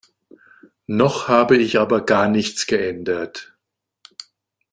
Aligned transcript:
Noch 0.87 1.27
habe 1.27 1.57
ich 1.57 1.77
aber 1.77 2.03
gar 2.03 2.27
nichts 2.27 2.65
geändert. 2.65 3.53